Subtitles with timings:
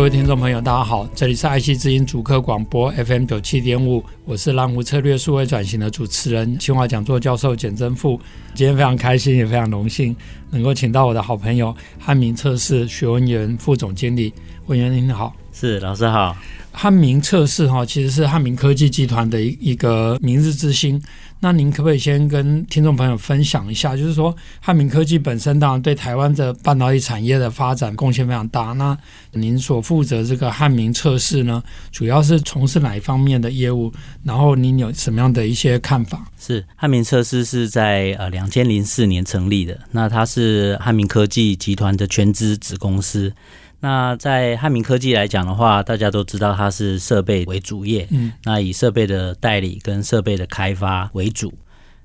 [0.00, 8.18] 各位听众朋友，大家好，这里是爱惜之音主客广播 FM 九七点五，我是蓝湖策略数位转型的主持人，清华讲座教授简真富。
[8.54, 10.16] 今天非常开心，也非常荣幸
[10.48, 14.32] 能够请到我的好朋友汉明测试徐文元副总经理。
[14.70, 16.36] 文元您好，是老师好。
[16.70, 21.02] 汉明测试哈，其实是汉明科技集团的一一个明日之星。
[21.40, 28.66] 那您可不可以先跟听众朋友分享一下，就是说汉明科技本身当然对台湾的半导体产业的发展贡献非常大。
[28.74, 28.96] 那
[29.32, 33.92] 您所负责这个汉明测试呢，主要是从事哪一方面的业务？
[34.22, 36.24] 然后您有什么样的一些看法？
[36.38, 43.32] 是汉明测试是在呃两千零四年成立的，那它是汉明科技集团的全资子公司。
[43.80, 51.52] 那在汉明科技来讲的话，大家都知道它是设备为主业，嗯，那以设备的代理跟设备的开发为主，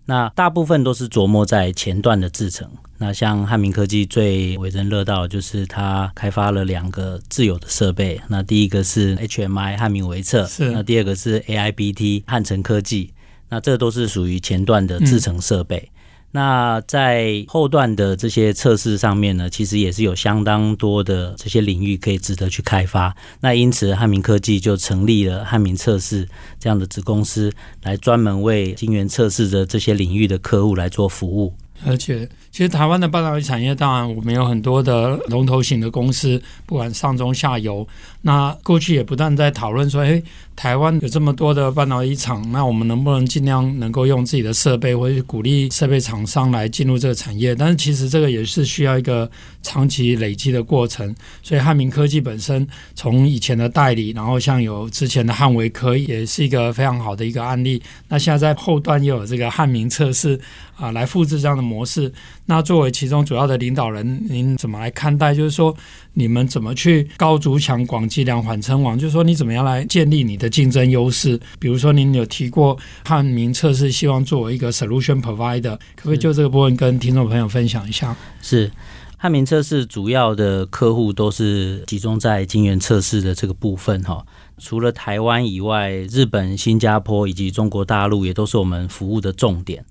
[0.06, 2.70] 那大部分都是琢磨在前段的制程。
[2.98, 13.12] 那像汉明科技最为人乐道就是它开发了两个自有的设备，那第一个是 HMI 汉明维测，是，那第二个是 AIBT 汉城科技，
[13.50, 15.78] 那这都是属于前段的制程设备。
[15.78, 15.92] 嗯
[16.36, 23.16] 那在后段的这些测试上面呢，其实也是有相当多的这些领域可以值得去开发。
[23.40, 26.28] 那因此，汉明科技就成立了汉明测试
[26.60, 31.54] 这样的子公司，来专门为晶圆测试的这些领域的客户来做服务。
[31.86, 37.88] 而且，其实台湾的半导体产业，当然我们有很多的龙头型的公司，不管上中下游。
[38.28, 40.24] 那过去也不断在讨论说，诶，
[40.56, 47.54] 台湾有这么多的半导体厂，那我们能不能尽量能够用自己的设备，或者鼓励设备厂商来进入这个产业？
[47.54, 49.30] 但是其实这个也是需要一个
[49.62, 51.16] 长期累积的过程。
[51.44, 57.80] 所以汉明科技本身从以前的代理，然后像有之前的汉维科，也是一个非常好的一个案例。
[58.08, 60.40] 那现在在后段又有这个汉明测试
[60.78, 62.12] 啊，来复制这样的模式。
[62.48, 65.32] 那作为其中主要的领导人，您怎么来看待？
[65.36, 65.76] 就是说，
[66.14, 68.98] 你们怎么去高筑墙、广积粮、缓称王？
[68.98, 71.38] 就是说，你怎么样来建立你的竞争优势？
[71.60, 78.16] 比如说，您有提过汉明测试希望作为一个 solution provider，可不可以就这个部分跟听众朋友分享一下？
[78.42, 78.72] 是
[79.18, 84.26] 汉明测试主要的客户都是集中在晶圆测试的这个部分哈。
[84.58, 89.84] 除了台湾以外，日本、新加坡以及中国大陆也都是我们服务的重点。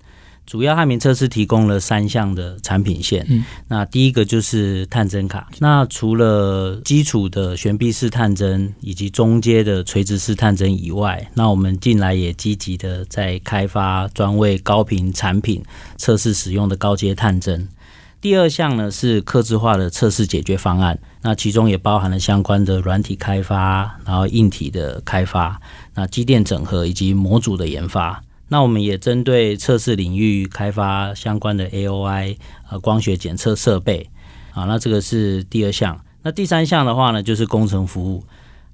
[0.45, 5.49] 主要汉明测试提供了三项的产品线，嗯，那第一个就是探针卡。
[5.59, 15.63] 那除了基础的悬臂式探针以及中阶的垂直式探针以外，那我们近来也积极的在开发专为高频产品
[15.97, 17.67] 测试使用的高阶探针。
[18.21, 25.59] 第二项呢是客制化的测试解决方案，那其中也包含了相关的软体开发，然后硬体的开发，
[25.93, 28.23] 那机电整合以及模组的研发。
[28.47, 32.37] 那我们也针对测试领域开发相关的 AOI
[32.69, 34.09] 呃光学检测设备
[34.53, 35.99] 啊，那这个是第二项。
[36.21, 38.23] 那第三项的话呢，就是工程服务。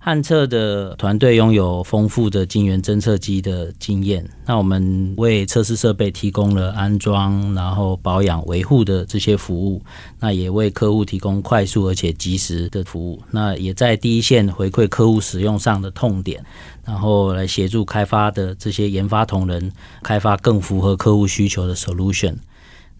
[0.04, 9.80] 汉测的团队拥有丰富的晶圆侦测机的经验，那我们为测试设备提供了安装、然后保养、维护的这些服务，
[10.20, 16.44] 那也为客户提供快速而且及时的服务，那也在第一线回馈客户使用上的痛点，
[16.84, 22.34] 然后来协助开发的这些研发同仁开发更符合客户需求的 solution。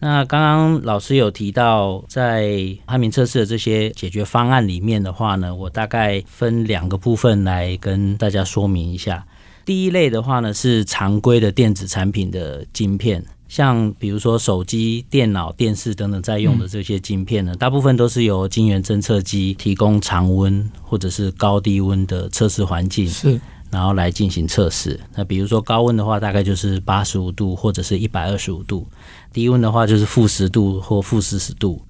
[0.04, 9.24] 那刚刚老师有提到，在汉明测试的这些解决方案里面的话呢，我大概分两个部分来跟大家说明一下。
[9.64, 23.06] 第一类的话呢，是常规的电子产品的晶片，像比如说手机、电脑、电视等等在用的这些晶片呢，大部分都是由晶圆侦测机提供常温或者是高低温的测试环境。
[23.06, 23.40] 是。
[23.72, 25.00] 然后来进行测试。
[25.16, 28.86] 那比如说高温的话，大概就是八十五度或者是一百二十五度；
[29.32, 31.82] 低温的话就是负十度或负四十度。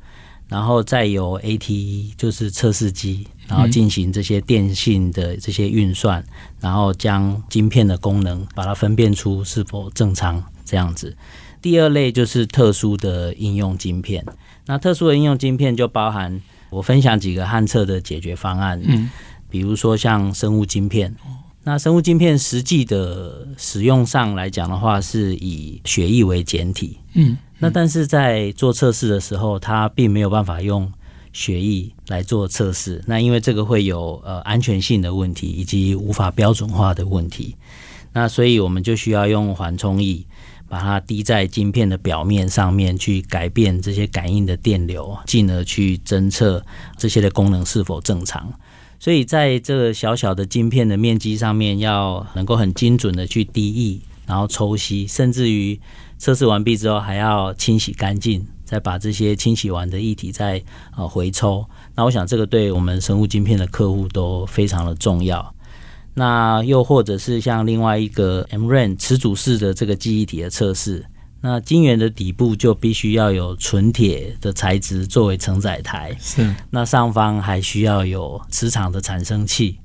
[0.48, 6.22] 然后再由 ATE 就是测试机，然后进行这些电信的这些运算，
[6.60, 11.16] 然后将晶片的功能把它分辨出是否正常这样子。
[11.62, 14.24] 第二类就是特殊的应用晶片。
[14.66, 19.08] 那特殊的应用晶片就包含我分享几个汉测的解决方案，嗯，
[19.48, 21.16] 比如说像生物晶片。
[21.64, 26.98] 那生物晶片实际的使用上来讲的话，是以血液为简体。
[27.14, 30.92] 嗯，那但是在做测试的时候，它并没有办法用
[31.32, 33.00] 血液来做测试。
[33.06, 37.54] 那因为这个会有呃安全性的问题，以及无法标准化的问题，
[38.12, 40.26] 那所以我们就需要用缓冲液
[40.68, 46.64] 把它滴在晶片的表面上面，去改变这些感应的电流，进而去侦测
[46.96, 48.52] 这些的功能是否正常。
[49.02, 55.80] 所以在这个小小的晶片的面积上面，要能够很精准的去滴液，然后抽吸，甚至于
[56.18, 58.46] 测试完毕之后还要清洗干净。
[58.64, 60.62] 再把这些清洗完的液体再
[60.96, 61.66] 呃回抽，
[61.96, 65.52] 那我想这个对我们生物晶片的客户都非常的重要。
[66.14, 71.04] 那又或者是像另外一个 MRAM 磁阻式的这个记忆体的测试，
[71.42, 76.54] 那晶圆的底部就必须要有纯铁的材质作为承载台，是。
[76.70, 79.78] 那上方还需要有磁场的产生器。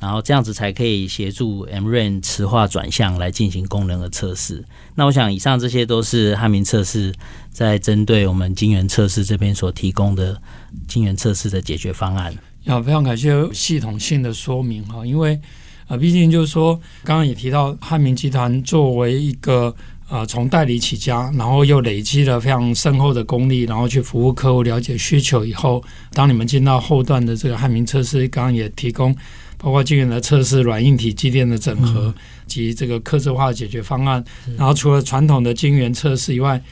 [0.00, 4.62] 然后这样子才可以协助 MRAM 磁化转向来进行功能的测试。
[4.94, 7.14] 那我想以上这些都是汉明测试
[7.50, 10.38] 在针对我们晶圆测试这边所提供的
[10.86, 12.34] 晶圆测试的解决方案。
[12.64, 15.40] 要非常感谢系统性的说明哈，因为
[15.86, 19.74] 啊，毕竟就是说刚刚也提到汉明集团作为一个
[20.08, 29.14] 啊从代理起家，然后又累积了非常深厚的功力，然后去服务客户、了解需求以后，当你们进到后段的这个汉明测试，刚刚也提供。
[29.56, 32.14] 包括晶圆的测试、软硬体机电的整合
[32.46, 34.22] 及这个客制化解决方案。
[34.58, 36.62] 然后除了传统的晶圆测试以外，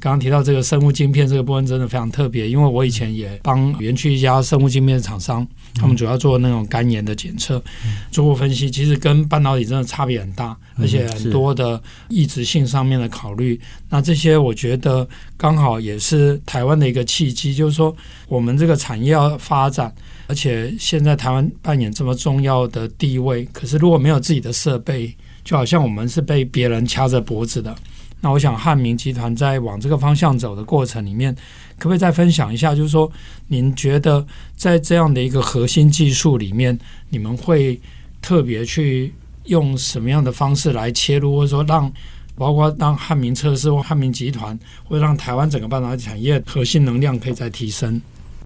[0.00, 7.62] 刚刚提到这个生物晶片这个部分真的非常特别，因为我以前也帮园区一家生物晶片的厂商，他们主要做那种肝炎的检测，
[8.10, 13.60] 做过分析，其实跟半导体真的差别很大，而且很多的异质性上面的考虑。
[13.88, 15.06] 那这些我觉得
[15.36, 17.94] 刚好也是台湾的一个契机，就是说
[18.28, 19.92] 我们这个产业要发展。
[20.28, 27.76] 而且现在台湾扮演这么重要的地位，可是如果没有自己的设备，就好像我们是被别人掐着脖子的。
[28.22, 31.34] 那我想汉明集团在往这个方向走的过程里面，
[31.76, 32.72] 可不可以再分享一下？
[32.72, 33.10] 就是说，
[33.48, 34.24] 您觉得
[34.56, 36.78] 在这样的一个核心技术里面，
[37.10, 37.78] 你们会
[38.22, 39.12] 特别去
[39.46, 41.92] 用什么样的方式来切入，或者说让
[42.36, 48.00] 包括让汉明测试或汉明集团，会让台湾整个半导体产业核心能量可以再提升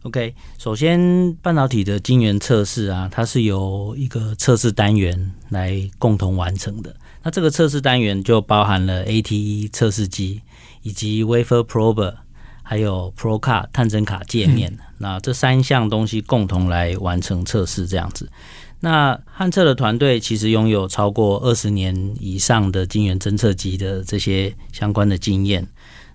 [0.05, 6.97] ？OK，首先半导体的晶圆测试啊，它是由一个测试单元来共同完成的。
[7.27, 10.43] 那这个测试单元就包含了 ATE 测试机，
[10.83, 12.15] 以及 Wafer Prober，
[12.63, 14.73] 还有 Probe Card 探针卡界面。
[14.75, 18.31] 嗯、那这三项东西共同来完成测试，这样子。
[18.79, 25.67] 那汉测的团队其实拥有超过二十年以上的晶圆侦测机的这些相关的经验。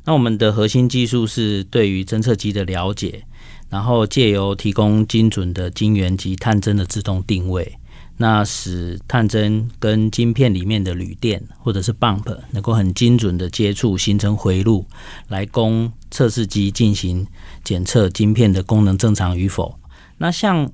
[0.05, 3.25] 那我们的核心技术是对于侦测机的了解。
[3.69, 7.77] 然后借由提供精准的晶圆及探针的自动定位，
[8.17, 14.85] 那使探针跟晶片里面的铝电或者是 bump 能够很精准的接触，形成回路，
[15.27, 17.25] 来供测试机进行
[17.63, 19.79] 检测晶片的功能正常与否。
[20.17, 20.71] 那像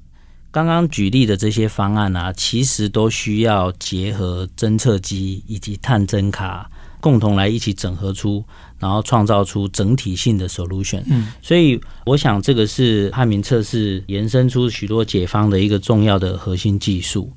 [0.51, 6.69] 刚刚举例的这些方案啊，其实都需要结合侦测机以及探针卡
[6.99, 8.43] 共同来一起整合出。
[8.79, 17.33] 然后创造出整体性的 solution，嗯，所以我想这个是汉民测试延伸出许多解方的一个重要的核心技术。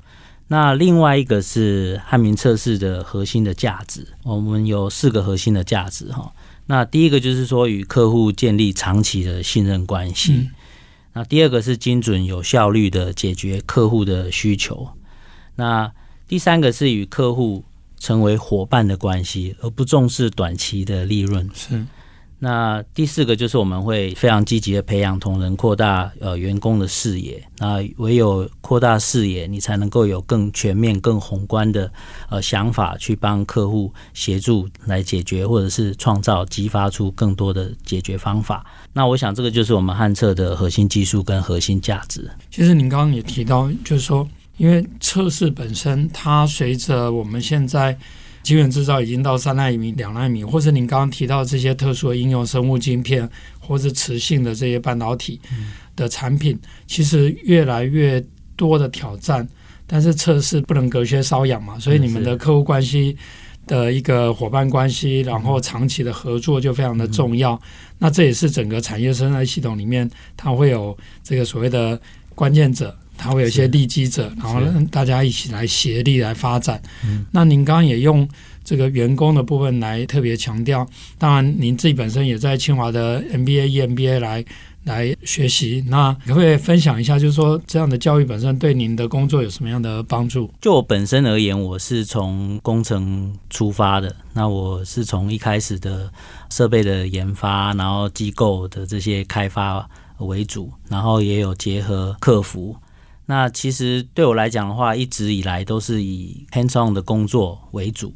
[0.47, 6.31] 那另外一个是汉民测试的核心的价值，我们有四个核心的价值哈。
[6.67, 10.49] 那第一个就是说与客户建立长期的信任关系，嗯，
[11.13, 14.89] 那第二个是精准有效率的解决客户的需求，
[15.55, 15.91] 那
[16.27, 17.63] 第三个是与客户。
[18.01, 21.47] 成为伙伴的关系，而不重视短期的利润。
[21.53, 21.85] 是。
[22.43, 27.39] 那第四个就是我们会非常积极的培养同仁，扩大呃员工的视野。
[27.59, 31.91] 那唯有扩大视野，你才能够有更全面、更宏观的
[32.31, 38.65] 呃想法，去帮客户协助来解决，或者是创造、激发出更多的解决方法。
[38.91, 42.27] 那我想这个就是我们汉策的核心技术跟核心价值。
[42.49, 44.27] 其实您刚刚也提到，就是说。
[44.57, 47.97] 因为测试本身，它随着我们现在
[48.43, 53.27] 晶圆制造已经到三纳米、两纳米，或者您刚刚提到这些特殊的应用，生物晶片
[53.59, 55.39] 或者磁性的这些半导体
[55.95, 58.23] 的产品，其实越来越
[58.55, 59.47] 多的挑战。
[59.87, 63.17] 但是测试不能隔靴搔痒嘛，所以你们的客户关系
[63.67, 67.59] 的一个伙伴关系，然后长期的合作就非常的重要。
[67.97, 71.99] 那这也是整个产业生态系统里面，它会有这个所谓的
[72.33, 72.95] 关键者。
[73.21, 76.81] 它会有一些利基者，然后让大家一起来协力来发展。
[77.31, 78.27] 那您刚刚也用
[78.63, 80.87] 这个员工的部分来特别强调，
[81.19, 84.43] 当然您自己本身也在清华的 MBA、EMBA 来
[84.85, 85.83] 来学习。
[85.87, 90.51] 那可不可以分享一下，就是说这样的教育本身对您的工作有什么样的帮助？
[90.59, 96.11] 就我本身而言，我是从工程出发的，那我是从一开始的
[96.49, 99.87] 设备的研发，然后机构的这些开发。
[100.21, 102.75] 为主，然后也有结合客服。
[103.31, 108.13] 那其实对我来讲的话，一直以来都是以 hands-on 的工作为主。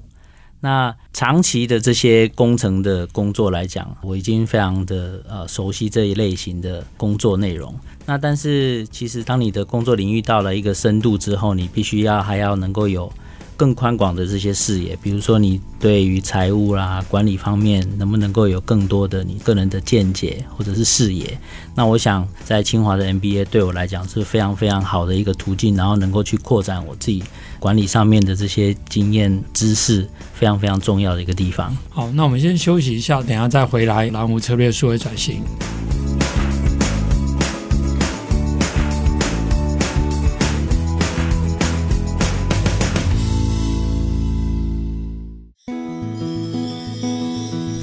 [0.60, 7.74] 那长期的这些工程的工作来讲，我已经非常的呃熟悉这一类型的工作内容。
[8.06, 13.10] 那但是其实当你的工作领域到了一个深度之后，你必须要还要能够有。
[13.58, 21.38] 更宽广的这些视野，比如说你对于财务啦、管理方面，能不能够有更多的你个人的见解或者是视野？
[21.74, 27.24] 那我想在清华的 MBA 对我来讲是非常非常好的一个途径，然后能够去扩展我自己
[27.60, 31.76] 管理上面的这些经验知识，非常非常重要的一个地方。
[31.90, 34.10] 好，那我们先休息一下，等下再回来。
[34.10, 35.42] 蓝湖策略数位转型。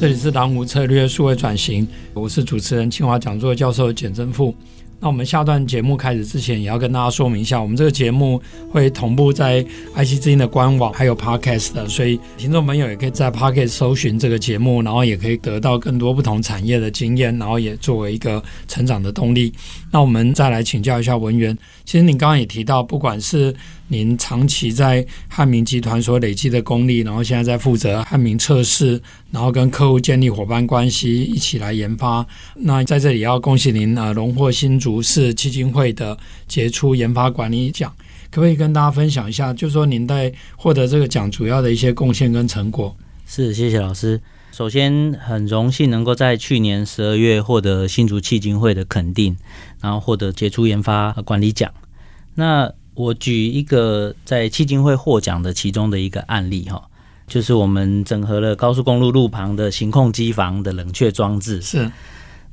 [0.03, 4.53] 这里是蓝湖策略数位转型，我是主持人清华讲座教授简正富。
[4.99, 19.53] 那我们下段节目开始之前，也要跟大家说明一下，我们这个节目会同步在 IC 之音的官网，还有 Podcast 的，所以听众朋友也可以在 Podcast 搜寻这个节目，然后也可以得到更多不同产业的经验，然后也作为一个成长的动力。
[19.93, 23.55] 那我们再来请教一下文员，其实您刚刚也提到，不管是
[23.93, 32.27] 您长期在汉明集团所累积的功力，然后现在在负责汉明测试，然后跟客户建立伙伴关系，一起来研发。
[32.57, 36.17] 那在这里要恭喜您啊，荣获新竹市基金会的
[36.49, 37.95] 杰出研发管理奖。
[38.31, 42.97] 可不可以跟大家分享一下，就是说您在获得这个奖主要的一些贡献跟成果？
[43.27, 44.19] 是，谢谢老师。
[44.53, 49.37] 首先，很荣幸能够在去年十二月获得新竹基金会的肯定，
[49.81, 51.71] 然后获得杰出研发管理奖。
[52.35, 56.83] 那我举一个在基金会获奖的其中的一个案例哈，
[57.27, 61.63] 就是我们整合了高速公路路旁的行控机房的冷却装置。
[61.63, 61.91] 是，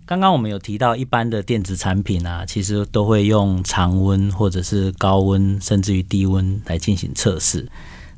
[0.05, 7.67] 刚刚我们有提到，一般的电子产品啊，其实都会用常温或者是高温，甚至于低温来进行测试。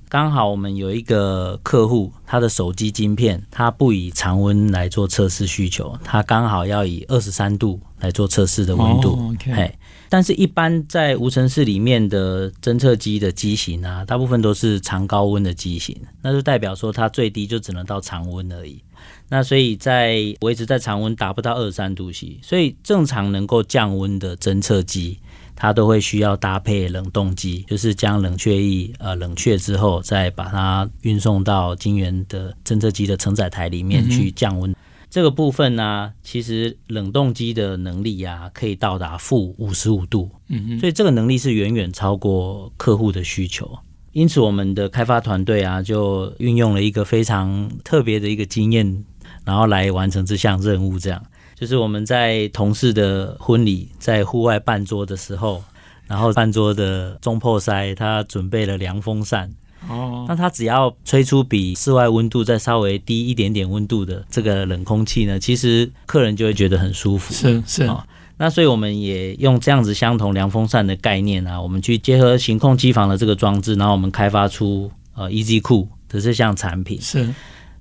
[0.07, 9.11] 刚好我们有一个客户，他的手机晶片，他不以常温来做测试需求，他刚好要以二十三度来做测试的温度。
[9.11, 9.71] Oh, okay.
[10.11, 18.83] 嘿，但是，一般在无尘室里面的侦测机的机型啊，大部分都是常高温的机型，那就代表说它最低就只能到常温而已。
[19.29, 25.17] 那所以在维持在常温达不到二十三度 C，所以正常能够降温的侦测机。
[25.53, 34.71] 它都会需要搭配冷冻机，就是将冷却液呃冷却之后，再把它运送到晶圆的侦测机的承载台里面去降温。
[34.71, 34.75] 嗯、
[35.11, 43.77] 这个部分呢、啊，其实冷冻机的能力啊，可以到达负五十五度，嗯哼，所以这个能力是远远超过客户的需求。
[44.13, 49.05] 因此，我们的开发团队啊，就运用了一个非常特别的一个经验，
[49.43, 51.21] 然后来完成这项任务，这样。
[51.55, 55.61] 就是我们在同事的婚礼，在户外办桌的时候，
[56.07, 59.51] 然后办桌的中破塞他准备了凉风扇
[59.87, 67.33] 哦，那它只要吹出比室外温度再稍微低一点点温度的这个冷空气呢，其实客人就会觉得很舒服。
[67.33, 68.03] 是是、哦，
[68.37, 77.33] 那所以我们也用这样子相同凉风扇的概念啊，我们去结合行控机房的这个装置，然后我们开发出呃 EZ Cool 的这项产品是。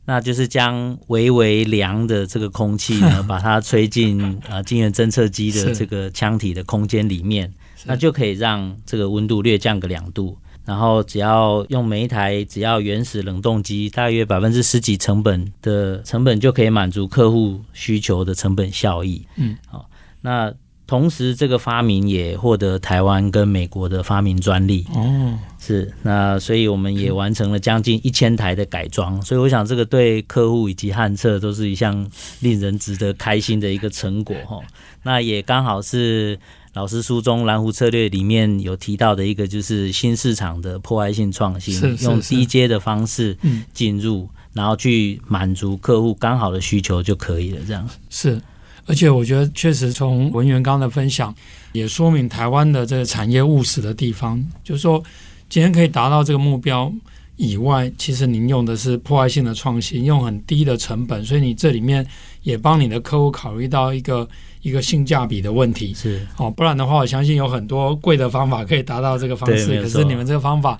[0.06, 7.52] 那就是将微微凉的这个空气呢， 把它吹进啊晶圆侦测机的这个腔体的空间里面，
[7.84, 10.36] 那就可以让这个温度略降个两度。
[10.70, 19.26] 然后只要用每一台只要原始冷冻机，大约百分之十几成本的成本就可以满足客户需求的成本效益。
[19.34, 20.54] 嗯，好，那。
[20.86, 24.84] 同时，这个发明也获得台湾跟美国的发明专利。
[24.92, 29.22] 哦，是那，所以我们也完成了将近一千台的改装。
[29.22, 32.10] 所以，我想这个对客户以及汉测都是一项
[32.40, 34.58] 令人值得开心的一个成果哈。
[35.04, 36.36] 那也刚好是
[36.80, 43.36] 老师书中蓝湖策略里面有提到的一个，就是新市场的破坏性创新，用低阶的方式
[43.74, 47.60] 进入，然后去满足客户刚好的需求就可以了。
[47.66, 48.40] 这样是。
[48.86, 51.34] 而且我觉得，确实从文员刚的分享，
[51.72, 55.04] 也说明台湾的这个产业务实的地方，就是说，
[55.50, 56.90] 今天可以达到这个目标
[57.36, 62.06] 以外，其实您用的是破坏性的创新，用很低的成本，所以你这里面
[62.42, 64.26] 也帮你的客户考虑到一个
[64.62, 65.94] 一个性价比的问题。
[65.94, 70.78] 是哦，不然的话，我相信有很多贵的方法可以达到这个方式，可是你们这个方法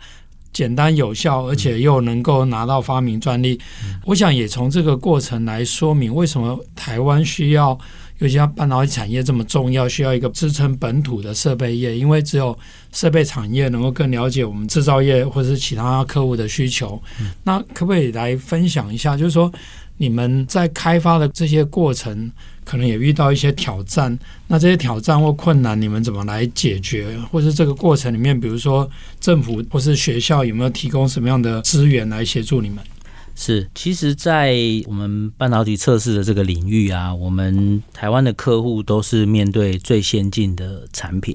[0.52, 3.58] 简单有效，而且又能够拿到发明专利。
[3.84, 7.78] 嗯、我想也从这个过程来说明，为什么台湾需要。
[8.20, 12.56] 尤其像半导体产业这么重要，需要一个支撑本土的设备业，因为只有
[12.92, 17.02] 设备产业能够更了解我们制造业或者是其他客户的需求。
[17.20, 19.50] 嗯、那可不可以来分享一下，就是说
[19.96, 22.30] 你们在开发的这些过程，
[22.62, 24.18] 可能也遇到一些挑战。
[24.46, 27.18] 那这些挑战或困难，你们怎么来解决？
[27.32, 32.84] 或是这个过程里面，比如说政府或是学校有没有提供什么样的资源来协助你们？
[33.34, 34.54] 是，其实，在
[34.86, 41.34] 我们半导体测试的这个领域啊，我们台湾的客户都是面对最先进的产品。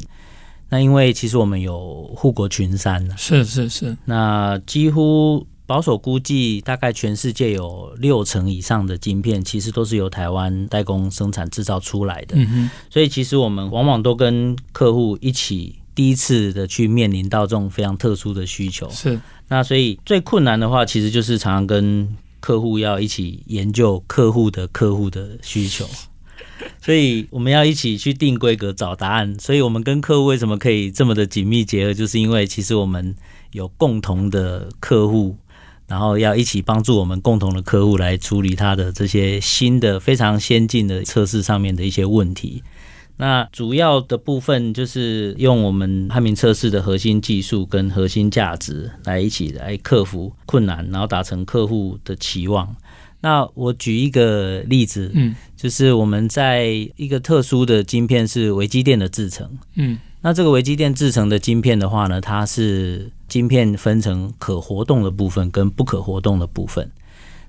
[0.69, 12.35] 那因为其实我们有护国群山，是是是，那几乎保守估计，大概全世界有六成以上的晶片，其实都是由台湾代工生产制造出来的。
[12.89, 18.89] 所以其实我们往往都跟客户一起第一次的去面临到这种非常特殊的需求。
[18.89, 19.19] 是。
[19.47, 25.87] 那所以最困难的话，其实就是常常跟客户要一起研究客户的客户的需求，
[26.81, 29.35] 所以我们要一起去定规格、找答案。
[29.39, 33.15] 所以我们跟客户为什么可以这么的紧密结合，就是因为其实我们
[33.51, 35.37] 有共同的客户，
[35.87, 42.63] 然后要一起帮助我们共同的客户来处理他的这些新的、非常先进的测试上面的一些问题。
[43.17, 52.75] 那主要的部分就是用我们汉明测试的核心技术跟核心价值来一起来克服困难，然后达成客户的期望。
[53.22, 56.65] 那我举一个例子，嗯，就是我们在
[56.98, 66.91] 一个特殊的晶片是微机电的制成，嗯，那这个微机电制成的晶片的话呢，它是晶片分成可活动的部分跟不可活动的部分，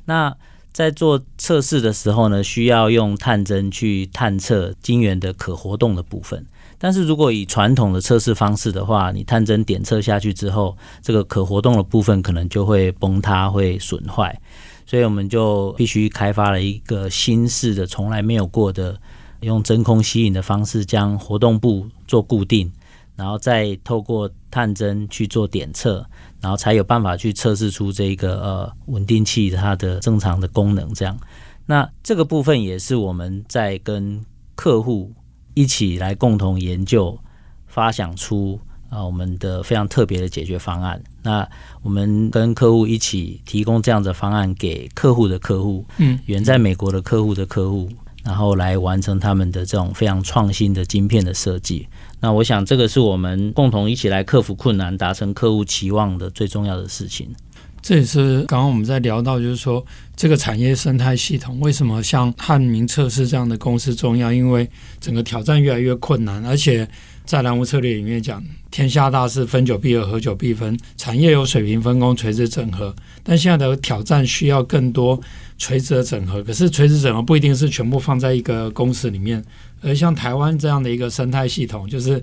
[0.04, 0.36] 那。
[0.76, 6.44] 在做测试的时候呢，需要用探针去探测晶圆的可活动的部分。
[6.76, 14.38] 但是如果以传统的测试方式的话，你探针点测下去之后，这个可活动的部分可能就会崩塌、会损坏。
[14.84, 19.00] 所以我们就必须开发了一个新式的、从来没有过的，
[19.40, 22.70] 用真空吸引的方式将活动部做固定，
[23.16, 26.06] 然后再透过探针去做点测。
[26.38, 31.18] 然后才有办法去测试出这个呃稳定器它的正常的功能，这样。
[31.64, 35.10] 那这个部分也是我们在跟客户
[35.54, 37.18] 一起来共同研究，
[37.66, 41.02] 发想出啊、呃、我们的非常特别的解决方案。
[41.22, 41.48] 那
[41.82, 47.88] 我们跟客户一起提供这样的方案给客户的客户，嗯，远在美国的客户的客户，
[48.26, 51.86] 然后来完成他们的这种非常创新的晶片的设计。
[52.20, 57.32] 那我想，这个是我们共同一起来克服困难、达成客户期望的最重要的事情。
[57.80, 59.84] 这也是刚刚我们在聊到，就是说
[60.16, 64.32] 这个产业生态系统为什么像汉明测试这样的公司重要？
[64.32, 64.68] 因为
[65.00, 66.88] 整个挑战越来越困难，而且
[67.26, 75.20] 在蓝湖策略里面讲，天下大事，分久必合，合久必分，产业有水平分工、垂直整合，但现在的挑战需要更多
[75.58, 76.40] 垂直的整合。
[76.44, 79.44] 可是垂直整合不一定是全部放在一个公司里面。
[79.82, 82.22] 而像台湾这样的一个生态系统，就是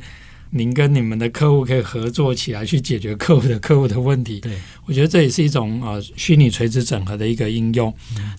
[0.55, 4.39] 您跟你们的客户可以合作起来去解决客户的客户的问题。
[4.39, 4.53] 对，
[4.85, 7.91] 我觉得这也是一种呃虚拟垂直整合的一个应用。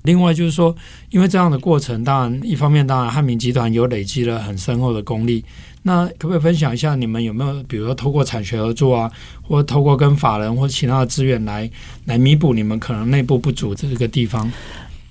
[0.05, 0.74] 另外就是说，
[1.11, 5.44] 因为这样的过程，当然一方面，当然汉明集团有累积了很深厚的功力。
[5.83, 9.11] 那可不可以分享一下，你们有没有比如说透过产学合作啊，
[9.42, 11.68] 或透过跟法人或其他的资源来
[12.05, 14.50] 来弥补你们可能内部不足这个地方？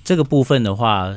[0.02, 1.14] 这个部分的话。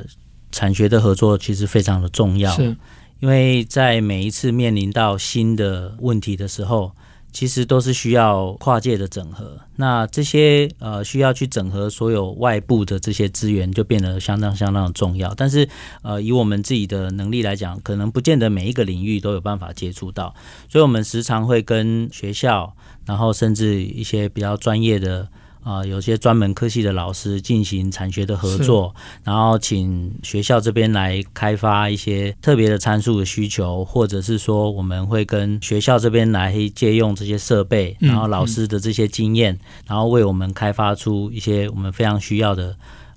[0.50, 2.74] 产学的合作其实非常的重要，是
[3.20, 6.92] 因为在每一次面临到新的问题的时候，
[7.32, 9.58] 其实都是需要跨界的整合。
[9.76, 15.34] 那这些呃需要去整合所有外部的这些资源，就变得相当相当的重要。
[15.34, 15.68] 但是
[16.02, 20.34] 呃以我们自己的能力来讲，可能不见得每一个领域都有办法接触到，
[20.68, 25.28] 所以我们时常会跟学校，然后甚至一些比较专业的。
[25.62, 28.94] 啊、呃，有些专门科系的老师进行产学的合作，
[29.24, 42.70] 然后请学校这边来开发一些特别的参数的需求，或者是说我们会跟学校这边来借用这些设备，然后老师的这些经验，嗯、然后为我们开发出一些我们非常需要的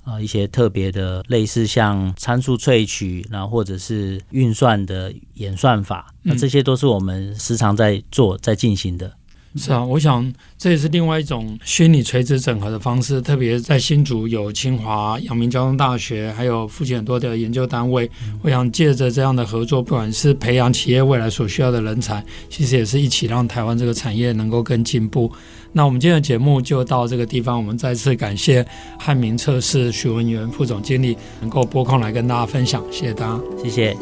[0.04, 9.14] 啊、呃、一些特别的类似像参数萃取，然后或者是运算的演算法，那这些都是我们时常在做在进行的。
[9.58, 18.10] 是啊，我想这也是另外一种虚拟垂直整合的方式，特别在新竹有清华、阳明交通大学，还有附近很多的研究单位。
[18.42, 25.30] 我想借着这样的合作，不管是培养企业未来所需要的人才，其实也是一起让台湾这个产业能够更进步。
[25.74, 28.66] 那我们今天的节目就到这个地方，我们再次感谢
[28.98, 33.98] 汉明测试许文元副总经理能够拨空来跟大家分享，谢谢大家，谢谢。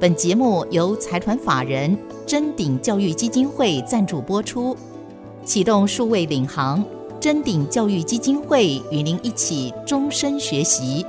[0.00, 2.15] 本节目由财团法人。
[2.26, 4.76] 臻鼎教育基金会赞助播出，
[5.44, 6.84] 启动数位领航，
[7.20, 11.06] 臻鼎教育基金会与您一起终身学习。